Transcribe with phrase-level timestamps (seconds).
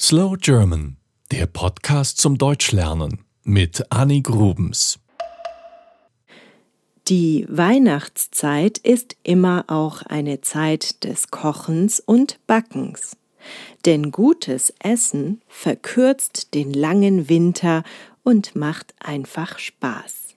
[0.00, 0.96] Slow German,
[1.30, 4.98] der Podcast zum Deutschlernen mit Annie Grubens.
[7.06, 13.16] Die Weihnachtszeit ist immer auch eine Zeit des Kochens und Backens.
[13.86, 17.84] Denn gutes Essen verkürzt den langen Winter
[18.24, 20.34] und macht einfach Spaß.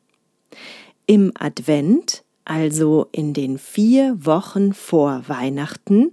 [1.07, 6.11] Im Advent, also in den vier Wochen vor Weihnachten,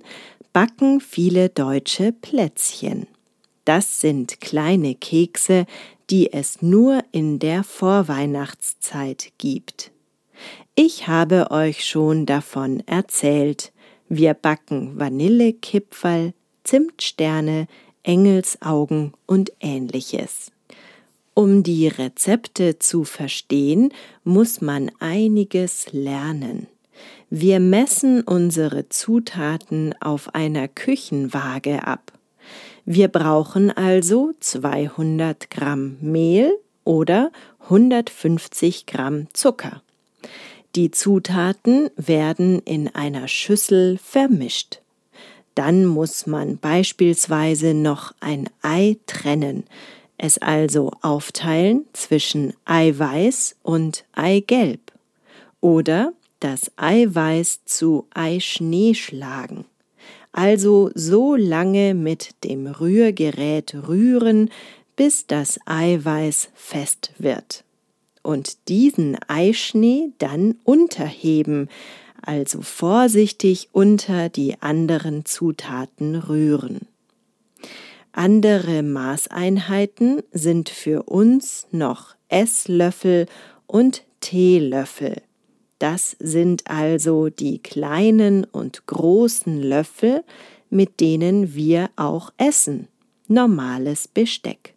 [0.54, 3.06] backen viele Deutsche Plätzchen.
[3.64, 5.66] Das sind kleine Kekse,
[6.10, 9.90] die es nur in der Vorweihnachtszeit gibt.
[10.74, 13.72] Ich habe euch schon davon erzählt.
[14.08, 16.34] Wir backen Vanillekipferl,
[16.64, 17.68] Zimtsterne,
[18.02, 20.52] Engelsaugen und ähnliches.
[21.32, 23.92] Um die Rezepte zu verstehen,
[24.22, 26.68] muss man einiges lernen.
[27.28, 32.12] Wir messen unsere Zutaten auf einer Küchenwaage ab.
[32.84, 36.52] Wir brauchen also 200 Gramm Mehl
[36.84, 39.82] oder 150 Gramm Zucker.
[40.74, 44.80] Die Zutaten werden in einer Schüssel vermischt.
[45.54, 49.64] Dann muss man beispielsweise noch ein Ei trennen,
[50.18, 54.92] es also aufteilen zwischen Eiweiß und Eigelb
[55.60, 59.64] oder das Eiweiß zu Eischnee schlagen
[60.34, 64.50] also so lange mit dem Rührgerät rühren,
[64.96, 67.62] bis das Eiweiß fest wird.
[68.22, 71.68] Und diesen Eischnee dann unterheben,
[72.20, 76.80] also vorsichtig unter die anderen Zutaten rühren.
[78.10, 83.26] Andere Maßeinheiten sind für uns noch Esslöffel
[83.66, 85.22] und Teelöffel.
[85.84, 90.24] Das sind also die kleinen und großen Löffel,
[90.70, 92.88] mit denen wir auch essen.
[93.28, 94.72] Normales Besteck.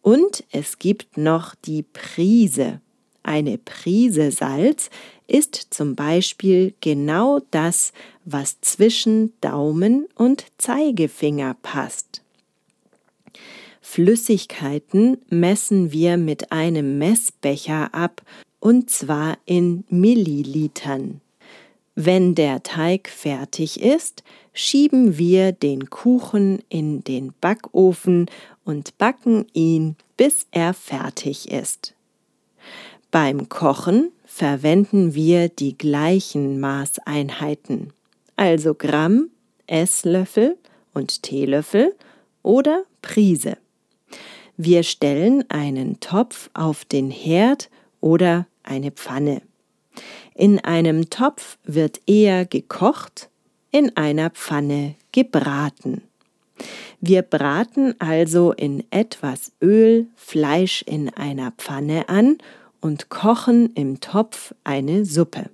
[0.00, 2.80] Und es gibt noch die Prise.
[3.22, 4.88] Eine Prise Salz
[5.26, 7.92] ist zum Beispiel genau das,
[8.24, 12.22] was zwischen Daumen und Zeigefinger passt.
[13.82, 18.22] Flüssigkeiten messen wir mit einem Messbecher ab
[18.62, 21.20] und zwar in Millilitern.
[21.96, 28.26] Wenn der Teig fertig ist, schieben wir den Kuchen in den Backofen
[28.64, 31.94] und backen ihn, bis er fertig ist.
[33.10, 37.92] Beim Kochen verwenden wir die gleichen Maßeinheiten,
[38.36, 39.30] also Gramm,
[39.66, 40.56] Esslöffel
[40.94, 41.96] und Teelöffel
[42.44, 43.58] oder Prise.
[44.56, 47.68] Wir stellen einen Topf auf den Herd
[48.00, 49.42] oder eine Pfanne.
[50.34, 53.28] In einem Topf wird eher gekocht,
[53.70, 56.02] in einer Pfanne gebraten.
[57.00, 62.38] Wir braten also in etwas Öl Fleisch in einer Pfanne an
[62.80, 65.50] und kochen im Topf eine Suppe.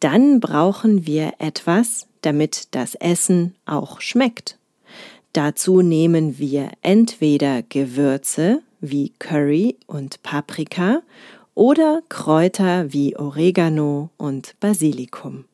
[0.00, 4.58] Dann brauchen wir etwas, damit das Essen auch schmeckt.
[5.32, 11.02] Dazu nehmen wir entweder Gewürze wie Curry und Paprika
[11.54, 15.44] oder Kräuter wie Oregano und Basilikum.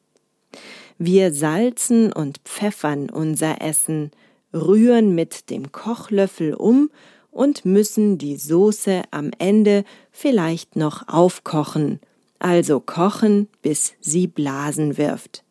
[0.99, 4.11] Wir salzen und pfeffern unser Essen,
[4.53, 6.91] rühren mit dem Kochlöffel um
[7.31, 12.00] und müssen die Soße am Ende vielleicht noch aufkochen,
[12.38, 15.43] also kochen, bis sie Blasen wirft.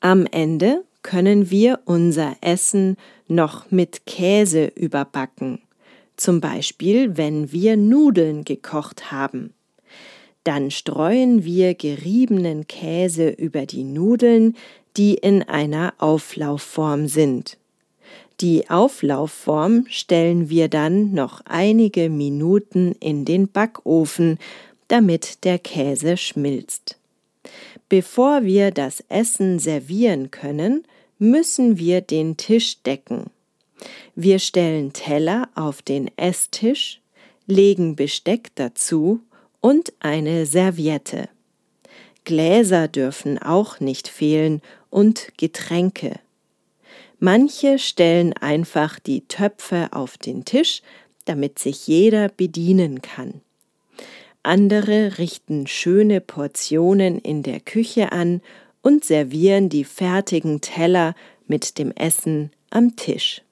[0.00, 2.96] Am Ende können wir unser Essen
[3.28, 5.60] noch mit Käse überbacken,
[6.18, 9.54] zum Beispiel wenn wir Nudeln gekocht haben.
[10.44, 14.56] Dann streuen wir geriebenen Käse über die Nudeln,
[14.96, 17.56] die in einer Auflaufform sind.
[18.40, 24.38] Die Auflaufform stellen wir dann noch einige Minuten in den Backofen,
[24.86, 26.98] damit der Käse schmilzt.
[27.88, 30.84] Bevor wir das Essen servieren können,
[31.18, 33.30] müssen wir den Tisch decken.
[34.20, 37.00] Wir stellen Teller auf den Esstisch,
[37.46, 39.20] legen Besteck dazu
[39.60, 41.28] und eine Serviette.
[42.24, 44.60] Gläser dürfen auch nicht fehlen
[44.90, 46.18] und Getränke.
[47.20, 50.82] Manche stellen einfach die Töpfe auf den Tisch,
[51.24, 53.40] damit sich jeder bedienen kann.
[54.42, 58.42] Andere richten schöne Portionen in der Küche an
[58.82, 61.14] und servieren die fertigen Teller
[61.46, 63.42] mit dem Essen am Tisch.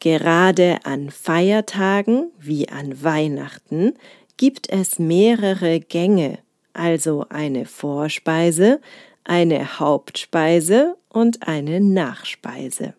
[0.00, 3.94] Gerade an Feiertagen wie an Weihnachten
[4.36, 6.38] gibt es mehrere Gänge,
[6.72, 8.80] also eine Vorspeise,
[9.24, 12.94] eine Hauptspeise und eine Nachspeise.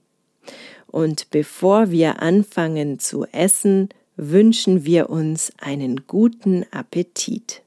[0.88, 7.62] Und bevor wir anfangen zu essen, wünschen wir uns einen guten Appetit.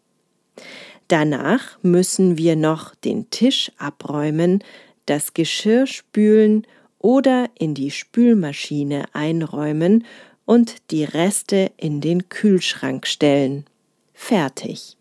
[1.08, 4.62] Danach müssen wir noch den Tisch abräumen,
[5.06, 6.67] das Geschirr spülen
[7.02, 10.04] oder in die Spülmaschine einräumen
[10.44, 13.66] und die Reste in den Kühlschrank stellen.
[14.14, 14.96] Fertig.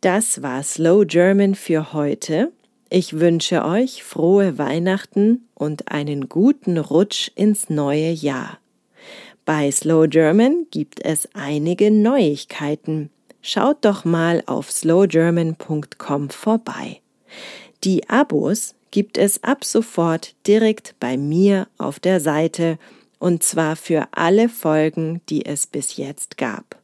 [0.00, 2.52] Das war Slow German für heute.
[2.90, 8.58] Ich wünsche euch frohe Weihnachten und einen guten Rutsch ins neue Jahr.
[9.44, 13.10] Bei Slow German gibt es einige Neuigkeiten.
[13.42, 17.00] Schaut doch mal auf slowgerman.com vorbei.
[17.84, 22.78] Die Abos gibt es ab sofort direkt bei mir auf der Seite
[23.18, 26.76] und zwar für alle Folgen, die es bis jetzt gab.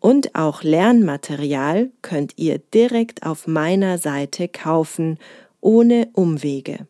[0.00, 5.18] Und auch Lernmaterial könnt ihr direkt auf meiner Seite kaufen,
[5.60, 6.86] ohne Umwege.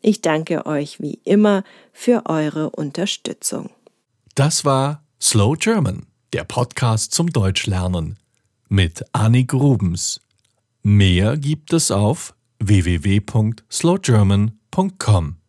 [0.00, 3.70] Ich danke euch wie immer für eure Unterstützung.
[4.34, 8.16] Das war Slow German, der Podcast zum Deutschlernen
[8.68, 10.20] mit Annie Grubens.
[10.82, 15.41] Mehr gibt es auf www.slowgerman.com.